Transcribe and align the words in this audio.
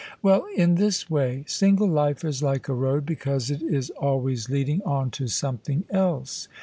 "Well, 0.23 0.47
in 0.57 0.77
this 0.81 1.11
way, 1.11 1.43
single 1.45 1.87
life 1.87 2.25
is 2.25 2.41
like 2.41 2.67
a 2.67 2.73
road, 2.73 3.05
because 3.05 3.51
it 3.51 3.61
is 3.61 3.91
always 3.91 4.49
leading 4.49 4.81
on 4.81 5.11
to 5.11 5.27
something 5.27 5.83
else. 5.91 6.47